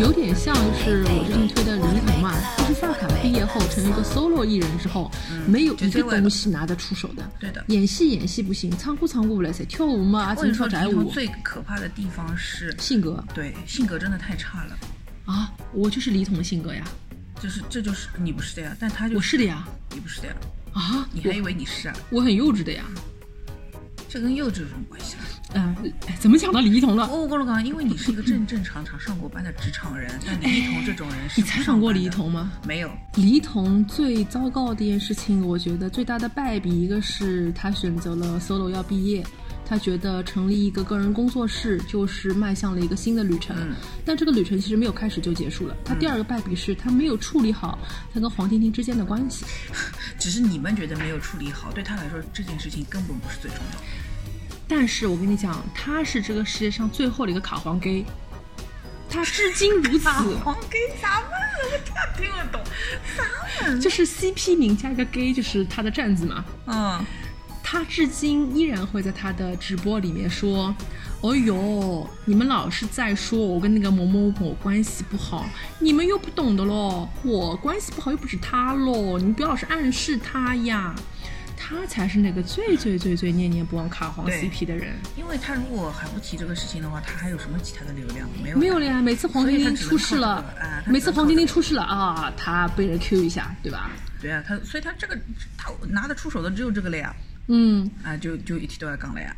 [0.00, 1.99] 有点像是我最近推的李一桐嘛，就是萨卡毕
[3.40, 5.10] 业后成为一个 solo 艺人之后，
[5.46, 7.30] 没有一个东西拿得出手的。
[7.40, 11.10] 对的演戏演戏不行，唱歌唱歌不来噻，跳舞嘛，只能或者说跳宅舞。
[11.10, 14.78] 最可怕的地方是，性格对性格真的太差了。
[15.24, 16.84] 啊，我就是李一桐的性格呀，
[17.40, 20.34] 就是这就是你不是的呀，但他就我是的呀，你不是的呀，
[20.74, 21.96] 啊，你还以为你是啊？
[22.10, 22.84] 我很幼稚的呀。
[24.06, 25.24] 这跟幼稚有什么关系啊？
[25.54, 25.74] 嗯、
[26.06, 27.08] 哎怎么讲到李一桐了？
[27.10, 32.52] 我跟你讲，因为你是一个正正常常上过班的职场人，但李一桐这种人是你采访过李一桐吗？
[32.66, 39.24] 没有，李一桐最糟糕的一件事情，我觉得最大的败笔，一个是他选择了 solo 要毕业，
[39.64, 43.74] 他觉得成立一个个人工作室就是迈向了一个新的旅程，嗯
[44.04, 45.76] 但这个旅程其实没有开始就结束了。
[45.84, 47.78] 他第二个败笔是他没有处理好
[48.12, 49.44] 他跟黄婷婷之间的关系。
[50.18, 53.84] 只是你们觉得没有处理好，对他来说这件事情根本不是最重要的。
[54.70, 58.04] 但是我跟你讲，他是这个世界上最后的一个卡皇 gay，
[59.10, 60.08] 他至今如此。
[60.08, 61.36] 黄给啥问了？
[61.64, 62.62] 我听听不懂，
[63.16, 63.80] 啥问？
[63.80, 66.44] 就是 CP 名加一个 gay，就是他的站子嘛。
[66.66, 67.04] 嗯，
[67.64, 70.72] 他至今依然会在他的直播里面说
[71.20, 80.94] ：“哦呦，你们老是在说我跟那个某某某关系不好，你们又不懂的咯，我关系不好又不止他咯，你们不要老是暗示他呀。”
[81.70, 84.96] 他才是那个最最最最念念不忘卡皇 CP 的人。
[85.16, 88.28] 因为他如果还不提这个事情的话，他还有什么其他的流量？
[88.42, 93.88] 没有，没有了呀，每次黄婷婷出事了啊，每次黄婷婷只能靠这个出事了啊，他被人 Q 一下，对吧？
[94.20, 95.16] 对啊，他所以他这个
[95.56, 97.14] 他拿得出手的只有这个了呀，
[97.46, 99.34] 嗯，啊，就就一提都要讲了呀。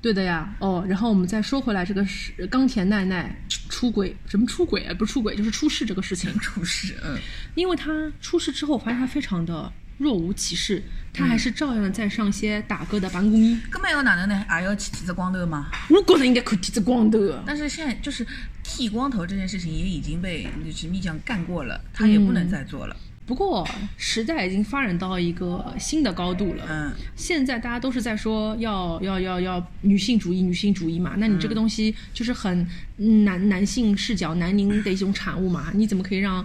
[0.00, 3.36] 对的呀，哦，然后我们再说回来，这个是冈田奈奈
[3.68, 4.94] 出轨，什么出轨啊？
[4.94, 6.32] 不是出轨，就是出事这个事情。
[6.38, 7.18] 出事，嗯，
[7.56, 10.82] 因为他出事之后，我发现他非常的若无其事，
[11.12, 13.56] 他还是照样的在上些打歌的办公衣。
[13.70, 14.44] 根本要哪能呢？
[14.48, 15.70] 还要去剃只光头吗？
[15.88, 17.42] 我觉得应该可以剃只光头的。
[17.46, 18.26] 但是现在就是
[18.64, 22.96] 剃光头这件事情也已经被就是蜜酱干过了，他也不能再做了。
[23.24, 26.64] 不过时代已经发展到一个新的高度了。
[26.68, 31.14] 嗯，现在大家都是在说要要要要女性主义，女性主义嘛。
[31.18, 35.70] 那你这个东西就是很男男性视角、男凝的一种产物嘛。
[35.72, 36.44] 你怎么可以让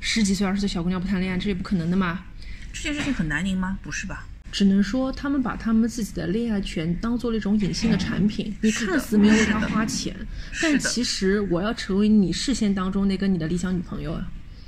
[0.00, 1.36] 十几岁、二十岁小姑娘不谈恋爱？
[1.36, 2.24] 这是不可能的嘛。
[2.82, 3.78] 这件事情很难拧吗？
[3.82, 4.26] 不是吧？
[4.52, 10.16] 只能说他们把他们自己的恋爱权当做了一种隐性的产品，你看似没有为他花钱，
[10.62, 14.26] 但其实我要成为你视线当中那个你的理想女朋友啊！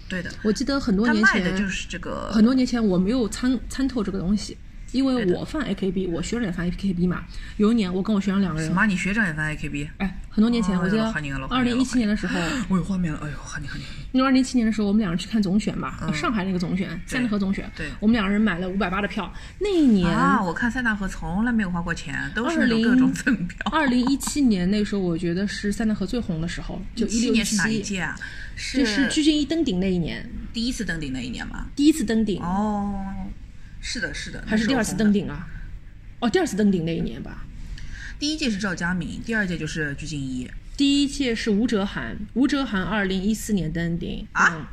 [0.08, 4.56] 对的，我记得很多年前，就是这个很多年前我没有参参透这个东西，
[4.92, 7.24] 因为我犯 AKB，我学长也犯 AKB 嘛。
[7.56, 8.86] 有一年我跟我学长两个人，什么？
[8.86, 9.88] 你学长也犯 AKB？
[9.98, 11.04] 哎，很多年前，哦我记得
[11.48, 12.38] 二零一七年的时候，
[12.68, 13.82] 我有画面了，哎呦，哈尼哈尼，
[14.12, 19.32] 因为二零一七年的时候，我们两人去看总选嘛，上海那个总选，三大河总选，嗯对我们两个人买了五百八的票。
[19.60, 20.42] 那一年，啊！
[20.42, 23.58] 我看塞纳河从来没有花过钱，都是各种赠票。
[23.70, 28.16] 二零一七年那时候，我觉得是塞纳河最红的时候，就一六七年是哪一，届啊？
[28.72, 31.66] 这是鞠婧祎登顶那一年，第一次登顶那一年吗？
[31.76, 33.04] 第一次登顶，哦，
[33.80, 35.12] 是的，是的，还是第二次登？
[35.12, 35.46] 顶啊？
[36.20, 37.44] 哦，第二次登顶那一年吧。
[38.18, 40.50] 第一届是赵佳敏，第二届就是鞠婧祎。
[40.76, 44.66] 第一届是吴哲涵，吴哲涵二零一四年登顶啊嗯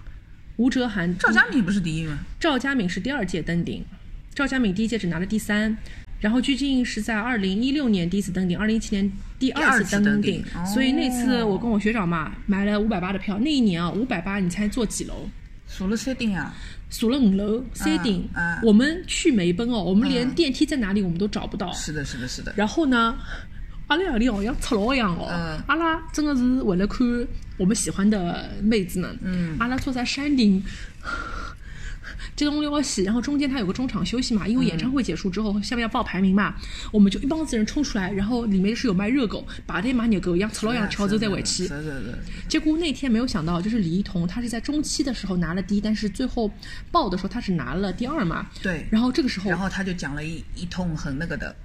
[0.57, 2.19] 吴哲涵赵佳敏不是第一吗？
[2.39, 3.83] 赵佳敏是第二届登顶，
[4.33, 5.77] 赵佳敏第一届只拿了第三，
[6.19, 15.29] 然后鞠婧祎是在二零一六年第一次登顶，二零一七年第二二次登顶哦所以那次我跟我学长嘛买了五百八的票，那一年啊五百八，你猜坐几楼？
[15.67, 16.55] 坐了三顶啊！
[16.89, 21.71] 数了五楼山顶，嗯我们去梅奔哦，我们连电梯在哪里我们都找不到。
[21.73, 22.53] 是的，是的，是的。
[22.55, 23.15] 然后呢，
[23.87, 27.05] 阿拉两里好像赤佬一样哦，嗯阿拉真的是为了看
[27.57, 30.63] 我们喜欢的妹子们，嗯阿拉坐在山顶。
[32.35, 36.55] 这东撩西，然后中间它有个中场休息嘛，因为演唱会结束之后，下面要报排名嘛，
[36.91, 41.69] 我们就一帮子人冲出来，然后里面是有卖热狗，把那买热狗一样，吃了一样跳走在尾期是。
[41.69, 42.19] 的，是。
[42.47, 46.51] 结果那天没有想到，就是李一桐，她是在中期的时候拿了第一，但是最后
[46.91, 48.45] 报的时候她是拿了第二嘛。
[48.61, 51.55] 对然后这个时候，然后他就讲了一一通很那个的，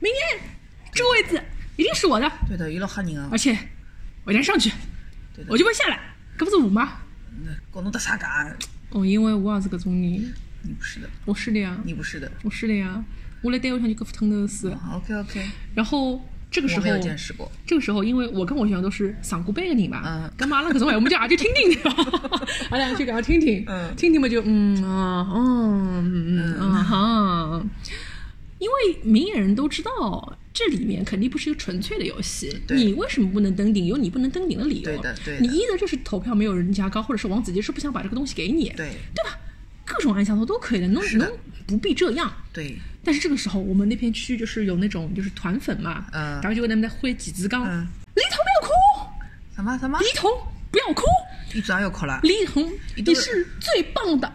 [0.00, 0.48] 明天
[0.92, 1.42] 这个位置
[1.76, 3.56] 一定是我的，对的，一路哈人啊而，且
[4.24, 4.70] 我一定上去，
[5.34, 5.98] 对的我就会下来，
[6.38, 7.00] 这不是我吗？
[7.44, 8.56] 那搞弄得啥干？
[8.90, 12.30] 哦，因为我也是个种人，你不是的，我是的呀，你不是的。
[12.42, 13.04] 我是的呀，
[13.42, 14.68] 我来单位上就搿副疼头死。
[14.92, 15.42] OK OK，
[15.74, 17.50] 然后这个时候见识过。
[17.66, 20.32] 这个时候，因为我跟我学长都是上过班的人嘛，嗯。
[20.36, 21.74] 干嘛阿拉搿种闲话，我们就也就听听。
[21.74, 22.46] 对吧？
[22.70, 23.94] 阿俩就搿样听听，嗯。
[23.96, 26.60] 听听嘛就嗯啊嗯嗯。
[26.60, 27.66] 啊哈，
[28.58, 33.84] 因为明眼人都知道，这里面肯定不是一个纯粹的游戏，你为什么不能登顶？
[33.84, 34.84] 有你不能登顶的理由。
[34.84, 39.38] 对的对的你一的就是投票没有人家高，或者是王子杰是不想把这个东西给你，对对吧？
[39.84, 41.30] 各种暗箱头都可以的，能能
[41.66, 42.32] 不必这样。
[42.54, 48.72] 对，但是这个时候，我们那片区域就是有那种就是团粉嘛，嗯然后就跟他们在挥几子杠，嗯李彤不要哭，
[49.54, 49.98] 什么什么？
[49.98, 50.30] 李彤
[50.70, 51.02] 不要哭，
[51.52, 52.18] 你早又哭了？
[52.22, 54.32] 李彤你是最棒的。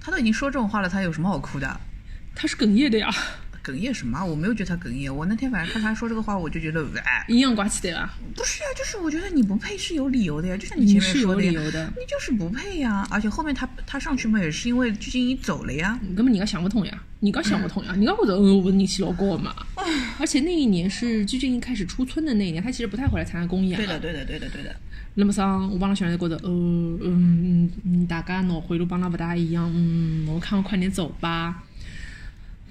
[0.00, 1.80] 他都已经说这种话了，他有什么好哭的？
[2.34, 3.08] 他是哽咽的呀，
[3.64, 4.22] 哽咽什么？
[4.24, 5.14] 我没有觉得他哽咽。
[5.14, 11.84] 我那天晚上看他说这个话，我就觉得，哎，阴阳怪气的啊，不是呀、就是我觉得你不配是有理由的呀，就像你你前面是有说的呀，理由的。
[11.96, 13.06] 你就是不配呀。
[13.10, 15.98] 而且后面他他上去嘛，也是因为鞠婧祎走了呀。
[16.14, 19.54] 根本人家想不通呀，人家想不通呀， 人家觉得嗯我人气老高嘛。
[20.18, 23.76] 而且那一年是鞠婧祎开始出村的那一年，她其实不太回来参加公演。
[23.76, 23.98] 对的，。
[23.98, 24.74] 对的，对的，对的。
[25.16, 31.62] 那么上我帮拉小人觉得，呃嗯嗯嗯，大家脑回路帮他不大一样，嗯，我看我快点走吧。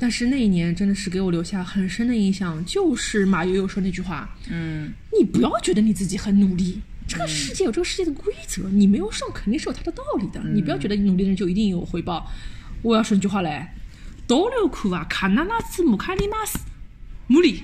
[0.04, 10.44] 但是那一年真的是给我留下很深的印象，就是马友友说那句话：嗯，你不要觉得你自己很努力，这个世界有这个世界的规则，你没有上肯定是有它的道理的。
[10.54, 12.30] 你不要觉得你努力的人就一定有回报。
[12.82, 13.66] 我要说一句话嘞，
[14.28, 16.60] 多留苦啊，卡纳拉斯姆卡里马斯，
[17.28, 17.64] 穆里，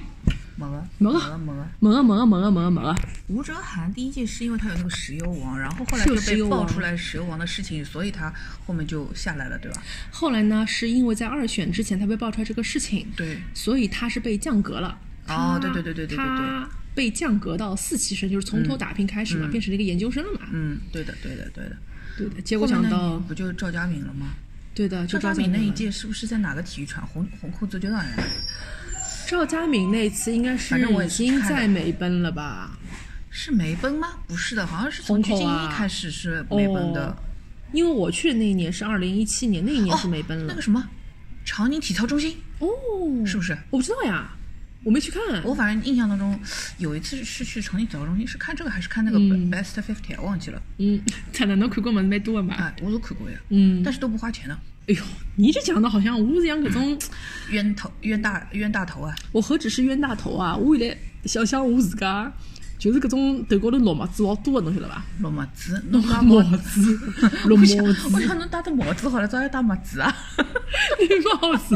[0.59, 1.67] 没个，没个个，没个。
[1.79, 2.95] 没个没个没个没个没个，
[3.27, 8.33] 吴哲涵第一季是因为他有那个石油王，然后后来就被爆出来石油王的事情，所以他
[8.65, 9.81] 后面就下来了，对吧？
[10.11, 14.97] 后来呢，是因为在二选之前他被爆出来这个事情，对，所以他是被降格了。
[15.27, 20.41] 哦对对对对对对对他被降格到四期生，就是从头打拼开始嘛，变成了一个研究生了嘛。
[20.51, 21.77] 嗯，对的，对的，对的。
[22.17, 24.27] 对的，结果讲到，不就是赵佳敏了吗？
[24.73, 27.07] 对的，就赵佳敏那一届是不是在哪个体育场？
[27.07, 28.13] 红红裤足球场呀？
[29.29, 32.75] 赵佳敏那次应该是已经在美奔了吧？
[33.29, 34.07] 是梅奔吗？
[34.27, 37.09] 不是的，好像是从鞠婧祎开始是梅奔的。
[37.09, 37.15] 哦
[37.71, 40.59] 因为我去的那一年是二零一七年，那一年是美奔了那个。
[40.63, 40.83] 什么，
[41.45, 42.67] 长宁体操中心哦，
[43.23, 43.55] 是不是？
[43.69, 44.31] 我不知道呀，
[44.83, 45.21] 我没去看。
[45.43, 46.39] 我反正印象当中
[46.79, 50.59] 有一次是去长宁体操中心，是看这个还是看那个嗯 Best Fifty，忘记了。
[50.79, 50.99] 嗯，
[51.31, 52.55] 看来侬看过蛮多的嘛。
[52.55, 54.57] 哎，我都看过呀，嗯，但是都不花钱的，
[54.89, 55.03] 哎呦，
[55.35, 56.97] 你这讲的好像我是像搿种，
[57.51, 59.13] 冤头冤大冤大头啊！
[59.31, 60.55] 我何止是冤大头啊！
[60.57, 62.31] 我现在想想我自家，
[62.79, 65.03] 就是搿种头高头绿帽子老多的，侬晓得伐？
[65.19, 66.99] 绿帽子，绿侬戴帽帽子，
[67.45, 70.11] 绿我想帽子，我想侬戴的帽子好了，咋要戴帽子啊？
[70.97, 71.07] 绿
[71.39, 71.75] 帽子。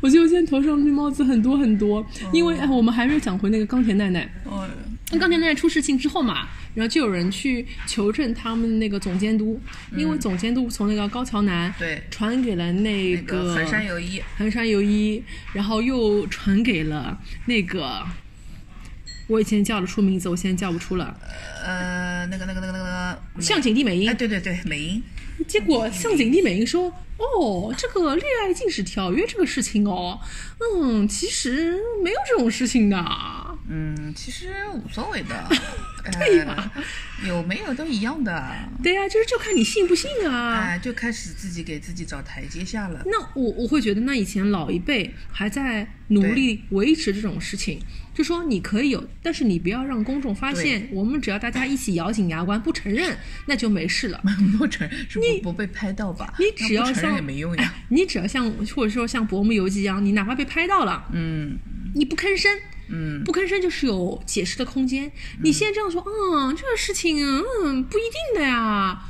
[0.00, 4.32] 我觉得我现在头上绿帽子很多很多，因为哎，我们还没有讲回那个钢铁奶奶。
[4.44, 4.64] 哦，
[5.12, 9.60] 那钢铁奶奶出事情之后嘛，然后就有人去求证他们那个总监督，
[9.94, 15.22] 因为总监督从那个高桥南对传给了那那个横山有一，横山有一，
[15.52, 18.02] 然后又传给了那个，
[19.26, 21.14] 我以前叫得出名字，我现在叫不出了，
[21.62, 25.02] 呃，那个那个那个那个向井地美哎，对对对，美英，
[25.46, 30.18] 结果向井地美音说：“哦，这个恋爱禁止条约这个事情哦，
[30.58, 32.96] 嗯，其实没有这种事情的。”
[33.68, 35.48] 嗯，其实无所谓的，
[36.18, 36.82] 对呀呃
[37.28, 40.54] 有没有都一样的，对呀、就是就看你信不信啊。
[40.58, 43.02] 哎，就开始自己给自己找台阶下了。
[43.06, 47.80] 那我我会觉得，那以前老一辈还在努力维持这种事情，
[48.12, 50.88] 就说你可以有，但是你不要让公众发现。
[50.90, 53.16] 我们只要大家一起咬紧牙关，不承认，
[53.46, 54.20] 那就没事了。
[54.58, 56.34] 不承认是不不被拍到吧？
[56.40, 57.74] 你只要像也没用呀。
[57.90, 61.56] 你只要像或者说像《薄暮游记》一样，你哪怕被拍到了，嗯
[61.94, 62.50] 你不吭声，
[62.92, 65.10] 嗯，不吭声就是有解释的空间。
[65.42, 69.02] 你现在这样说，嗯，这个事情，嗯，不一定的呀，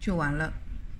[0.00, 0.52] 就完了。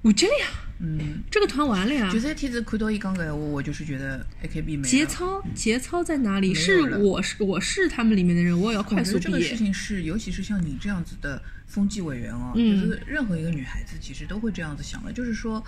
[0.03, 0.47] 我这了呀，
[0.81, 2.21] 嗯，这个团完了呀就。
[2.21, 4.87] 是天子看到伊讲个闲话，我就是觉得 AKB 没。
[4.87, 6.53] 节操，节操在哪里？
[6.53, 9.57] 是我是我是他们里面的人，我也要快速这个事。
[9.57, 15.65] 情是，尤其是像你这样子的风纪委员哦，嗯就是任何一个女孩子其实都会这样子想的，就是说。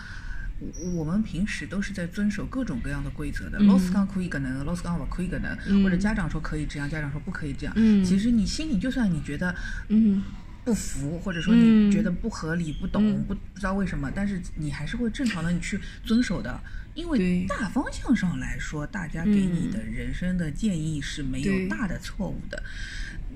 [0.58, 3.66] 我我们平时都是在遵守各种各样的规则的，嗯。
[3.66, 5.84] 老师讲可以搿能，老师讲不可以搿能，嗯。
[5.84, 7.74] 或者家长说可以这样，家长说不可以这样。
[7.76, 8.04] 嗯。
[8.04, 9.54] 其实你心里就算你觉得
[9.88, 10.22] 嗯。
[10.64, 11.88] 不服，或者说嗯。
[11.88, 13.24] 你觉得不合理、不懂、嗯。
[13.28, 16.58] 不不知道为什么，但是你还是会正常的你去遵守的，
[16.94, 22.62] 因为大方向上来说，大家给你的人生的建议是没有大的错误的，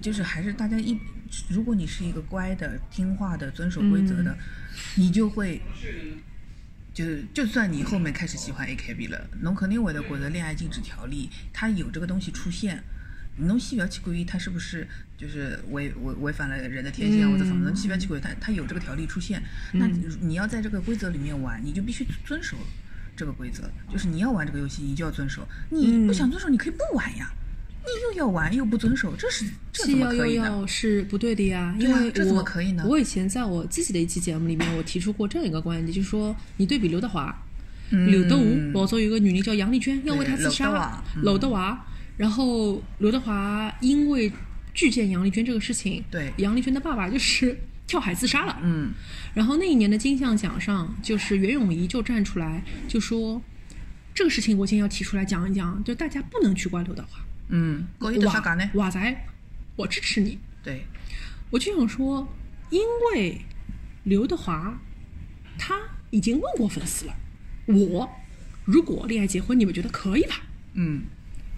[0.01, 0.99] 就是还是大家一，
[1.49, 4.37] 如果你是一个乖的、听话的、遵守规则的，
[4.97, 5.61] 你就会。
[7.01, 12.83] 就是，就算你后面开始喜欢 AKB 了，侬肯定会得觉得恋爱禁止条例它有这个东西出现，
[13.37, 19.43] 侬先不要去管伊它是不是就是违违违反了人的天性啊或者怎么，侬先不要去管它，它有这个条例出现，
[19.73, 22.57] 那你你要在这个规则里面玩，你就必须遵守
[23.17, 27.33] 这个规则，就是你要玩这个游戏，你就要遵守，你不想遵守，你可以不玩呀，
[27.83, 30.45] 你又要玩又不遵守，这是这怎么可以呢？
[30.45, 37.35] 幺是不对的呀，因为啊这怎么我可以呢我以前在我自己的一期节目里面，我提出过这样一个观点，就是说你对比刘德华，
[37.91, 38.45] 嗯刘德华
[38.75, 41.87] 老早有个女人叫杨丽娟，要为他自杀华，嗯娄德华。
[42.17, 44.31] 然后刘德华因为
[44.75, 48.59] 拒见杨丽娟这个事情，对杨丽娟的爸爸就是跳海自杀了。
[48.63, 48.93] 嗯，
[49.33, 53.41] 然后那一年的金像奖上，就是袁咏仪就站出来就说，
[54.15, 57.19] 这个事情我今天要提出来讲一讲，就大家不能去怪刘德华。
[57.51, 58.71] 嗯，高一的啥讲呢？
[58.75, 59.27] 哇塞，
[59.77, 60.39] 我支持你。
[60.63, 60.87] 对，
[61.51, 62.27] 我就想说，
[62.71, 62.81] 因
[63.13, 63.41] 为
[64.05, 64.81] 刘德华
[65.59, 65.79] 他
[66.11, 67.15] 已经问过粉丝了，
[67.67, 68.11] 我
[68.65, 70.43] 如果恋爱结婚，你们觉得可以吧？
[70.75, 71.03] 嗯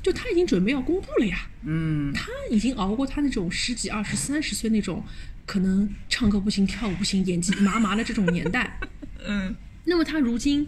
[0.03, 5.05] 就他已经准备要公布了呀，嗯他已经熬过他那种十几、二十、三十岁那种
[5.47, 8.81] 可能唱歌不行、跳舞不行、演技麻麻的这种年代。
[9.25, 10.67] 嗯那么他如今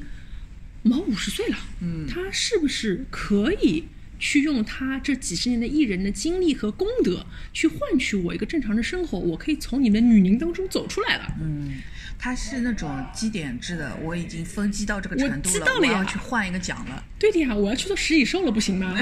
[0.83, 3.89] 毛五十岁了，嗯他是不是可以
[4.19, 9.19] 去用他这几十年的艺人的经历和功德，去换取我一个正常的生活？
[9.19, 11.35] 我可以从你们女宁当中走出来了。
[11.41, 11.75] 嗯，
[12.19, 17.05] 他是那种积点制的，我已经分积到这个程度了，知道了呀我要去换一个奖了。
[17.19, 18.97] 对的呀，我要去做食蚁兽了，不行吗？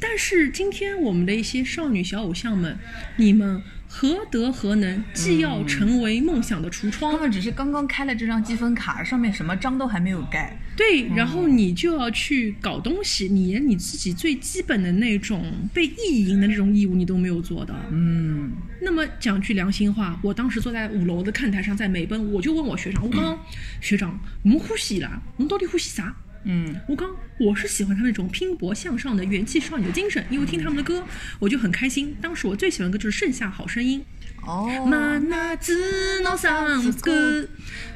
[0.00, 2.76] 但是今天我们的一些少女小偶像们，
[3.16, 10.58] 你们何德何能，既要成为梦想的橱窗他，们只是刚刚开了这张积分卡，上面什么章都还没有盖。
[10.76, 17.74] 对，然后你就要去搞东西，你连你自己最基本的那种被意淫的那种义务你都没有做到。
[17.90, 18.50] 嗯
[18.80, 23.38] 那么讲句良心话，我当时坐在五楼的看台上，在美奔，我就问我学长，我讲
[23.80, 25.20] 学长，侬欢喜啦？
[25.36, 26.16] 侬到底呼吸啥？
[26.44, 31.04] 嗯我刚我是喜欢他那种拼搏向上的元气少女的精神，因为听他们的歌
[31.38, 32.16] 我就很开心。
[32.20, 34.04] 当时我最喜欢的歌就是《盛夏好声音》，
[34.44, 37.46] 哦，马那子脑上歌。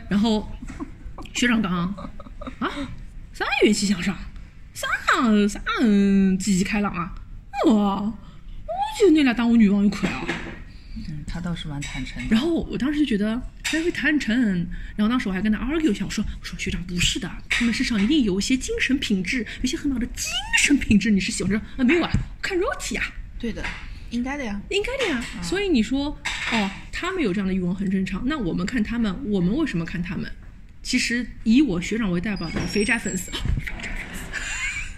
[0.08, 0.48] 然后
[1.34, 1.92] 学长讲
[2.58, 2.70] 啊，
[3.32, 4.16] 啥元气向上，
[4.74, 4.86] 啥
[5.48, 7.14] 啥嗯积极开朗啊，
[7.66, 8.14] 我我
[8.98, 10.24] 就拿来当我女朋友看啊。
[11.08, 12.34] 嗯，他倒是蛮坦诚的。
[12.34, 22.10] 然后我当时就觉得他会坦诚，然后当时我还跟他 argue 一下，我说我说学长不是的，他们身上一定有一些精神品质，有些很好的精神品质，你是喜欢这啊没有啊？
[22.40, 23.04] 看肉体啊，
[23.38, 23.62] 对的，
[24.10, 24.58] 应该的呀。
[24.70, 25.22] 应该的呀。
[25.42, 26.06] 所以你说
[26.52, 28.22] 哦，他们有这样的欲望很正常。
[28.24, 30.30] 那我们看他们，我们为什么看他们？
[30.86, 33.32] 其实以我学长为代表的肥宅粉丝，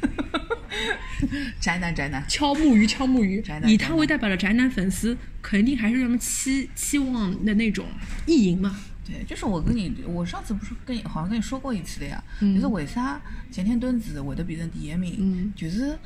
[1.59, 3.41] 宅男宅男，敲木鱼敲木鱼。
[3.41, 7.87] 宅，男以他为代表的宅男粉丝，肯定还是他们期期望的那种
[8.27, 8.79] 意淫嘛。
[9.03, 12.55] 对，就是我跟你，我上次不是跟你好像跟你说过一次的呀，嗯。
[12.55, 13.19] 就是为啥
[13.51, 15.51] 前天墩子会得变成第一名，嗯。
[15.57, 15.99] 就是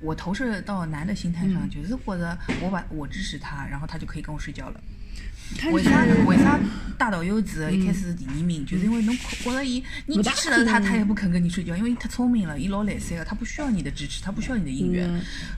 [0.00, 4.78] 我投射到男的心态上，就是觉得我把我支持他，然后他就可以跟我睡觉了。
[5.58, 6.58] 他为啥为啥
[6.96, 15.08] 大岛优子一开始是第二名，就是因为侬觉着伊你支持了他，他也不肯跟你睡觉，因为伊太聪明了，伊老来塞个，他不需要你的支持，他不需要你的音乐。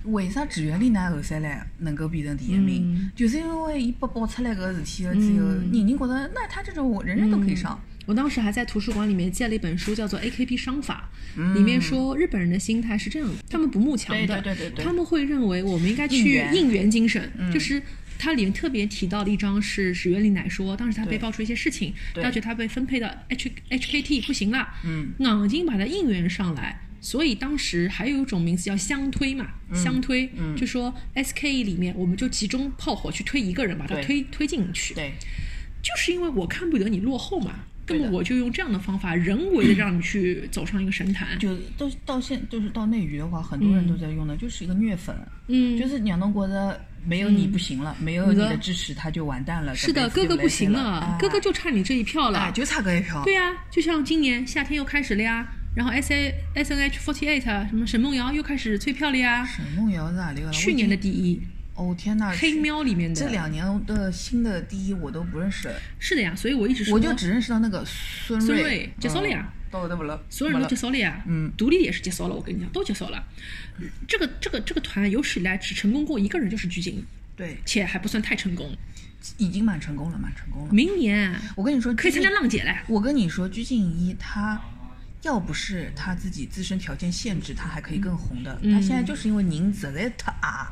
[0.05, 2.83] 为啥志愿丽娜后三来能够变成第一名？
[2.85, 7.79] 嗯就是因为伊被爆出来个事体了之后，人人觉得那他这种人人都可以上。
[8.07, 14.43] 我当时还在图书馆里面借了一本书，叫做《AKB 商法》，嗯里面说日本人的心态是这样的，他们不慕强的，
[14.83, 17.83] 他们会认为我们应该去应援精神，就是。
[18.19, 21.19] 它里面特别提到的一张是史原丽乃说，当时他被对。
[21.19, 22.23] 爆出一些事情，对。
[22.23, 26.81] 他觉得他被分配到 H HKT 不行了，嗯，硬劲把他应援上来。
[27.01, 30.57] 所以当时还有一种名词叫相推嘛，相推，嗯。
[30.57, 34.95] 就说 SKE 里面我们就集中炮火去推一个人，把他推推进去。
[34.95, 35.13] 对，
[35.83, 41.39] 就是因为我看不得你落后嘛，那么我就用这样的方法，人为的让你去走上一个神坛。
[41.39, 45.15] 就到到现就是到内娱的话，很多人都在用的，就是一个虐粉，
[45.49, 49.75] 嗯，就是让侬觉得没有你不行了，没有你的支持他就完蛋了。
[49.75, 52.39] 是的，哥哥不行了，了，哥哥就差你这一票了。
[52.39, 53.23] 哎，就差这一票。
[53.25, 60.53] 对呀、就像今年夏天又开始了呀，然后 S A S N H forty eight 什么沈梦瑶又开始催票了呀，沈梦瑶是哪里个了？
[60.53, 73.23] 去年的第一，经哦天呐，黑喵里面的这两年的新的第一我都不认识，是的呀，所以我一直说，我就只认识到那个孙孙瑞瑞结束了呀，到的不了，所有人都结束了呀，嗯独立也是结束了，我跟你讲，都结束了。
[74.09, 77.05] 这个这个这个团有史以来只成功过一个人，就是鞠婧祎，
[77.37, 78.77] 对，且还不算太成功。
[79.39, 80.73] 已经蛮成功了，蛮成功了。
[80.73, 82.73] 明年我跟你说，可以参加浪姐了。
[82.87, 84.61] 我跟你说，鞠婧祎她
[85.23, 88.57] 要不是她自己自身条件限制，她还可以更红的。
[88.63, 90.67] 嗯她现在就是因为人实在太矮，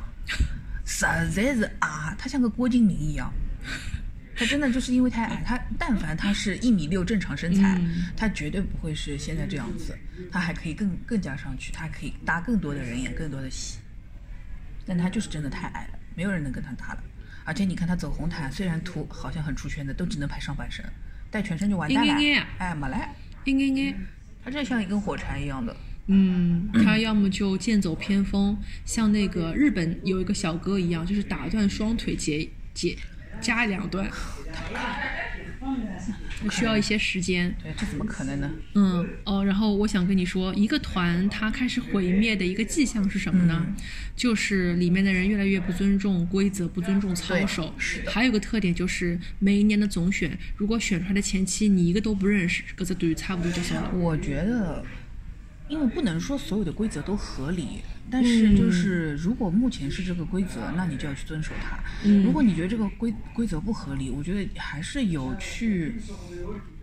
[0.85, 3.33] 实在是矮，他像个郭敬明一样。
[4.37, 9.97] 他真的就是因为太矮，他但凡他是一米六正常身材，嗯她绝对不会是现在这样子，
[10.31, 13.79] 他还可以更更加上去，他可以搭更多的人演更多的戏。
[14.85, 17.05] 但他就是真的太矮了，没有人能跟他搭了。
[17.45, 20.85] 而且你看他走红毯，虽然图好像很出圈的，都只能拍上半身，
[21.31, 22.13] 带全身就完蛋了。
[22.59, 23.15] 哎，没来，
[23.45, 23.97] 应该应该，
[24.45, 25.75] 她这像一根火柴一样的。
[26.07, 32.97] 嗯，他要么就剑走偏锋，像那个日本有一个小哥一样，就是打断双腿截截
[33.41, 34.11] 加两段。
[36.51, 37.55] 需要一些时间。
[37.63, 38.51] 对，这怎么可能呢？
[38.75, 43.67] 嗯哦，然后我想跟你说，一个团它开始毁灭的一个迹象是什么呢？
[44.15, 47.73] 就是里面的人越来越不尊重规则，不尊重操守。
[47.79, 53.91] 是的还有个特点就是每一年的总选，如果选出来的前期你一个都不认识，搿只队差不多就行了。
[53.95, 54.85] 我觉得，
[55.69, 61.79] 因为不能说所有的规则都合理，但是就是如果目前是这个规则，那你就要去遵守它。
[62.25, 65.97] 如果你觉得这个规规则不合理，我觉得还是有去。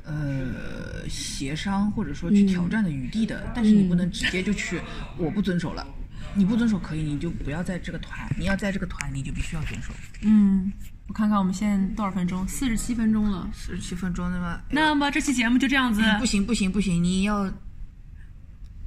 [0.04, 4.82] 呃，协商或者说去挑战的余地的，但是你不能直接就去，
[5.16, 5.88] 我不遵守了。
[6.34, 8.28] 你不遵守可以，你就不要在这个团。
[8.36, 9.94] 你要在这个团，你就必须要遵守。
[10.24, 10.74] 嗯，
[11.08, 12.46] 我看看我们现在多少分钟？
[12.48, 13.48] 四十七分钟了。
[13.54, 16.02] 四十七分钟，那么那么这期节目就这样子。
[16.20, 17.46] 不行不行不行，你要，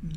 [0.05, 0.11] 嗯，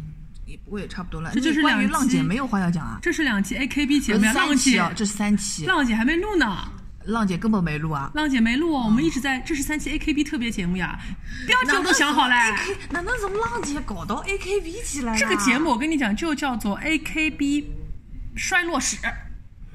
[0.45, 1.31] 也我也差不多了。
[1.33, 2.99] 这就是你关于两浪姐没有话要讲啊？
[3.01, 5.65] 这是两期 AKB 节目浪姐这是三期。
[5.65, 6.71] 浪姐还没录呢。
[7.05, 8.11] 浪姐根本没录啊。
[8.15, 10.99] 浪姐没录哦，我们一直在，这是三期 AKB 特别节目呀，
[11.47, 12.35] 标题我都想好了。
[12.35, 15.17] AK 哪能从浪姐搞到 AKB 去了呀？
[15.17, 17.63] 这个节目我跟你讲，就叫做 AKB
[18.35, 18.97] 衰落史。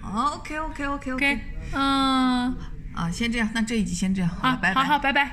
[0.03, 1.41] 哦，OK OK OK OK，
[1.73, 2.55] 嗯，
[2.93, 4.75] 啊，先这样，那这一集先这样，好拜拜。
[4.75, 5.33] 好好，拜拜。